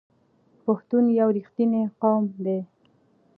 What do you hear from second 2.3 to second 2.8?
دی.